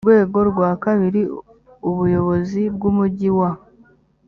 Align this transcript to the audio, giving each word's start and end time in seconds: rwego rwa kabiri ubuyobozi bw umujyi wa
rwego 0.05 0.39
rwa 0.49 0.71
kabiri 0.83 1.21
ubuyobozi 1.89 2.61
bw 2.75 2.81
umujyi 2.91 3.29
wa 3.39 3.51